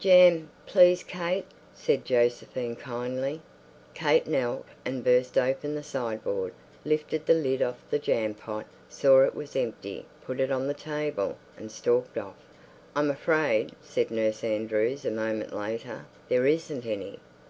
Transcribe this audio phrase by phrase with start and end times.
[0.00, 1.44] "Jam, please, Kate,"
[1.74, 3.42] said Josephine kindly.
[3.92, 9.22] Kate knelt and burst open the sideboard, lifted the lid of the jam pot, saw
[9.22, 12.36] it was empty, put it on the table, and stalked off.
[12.96, 17.18] "I'm afraid," said Nurse Andrews a moment later, "there isn't any."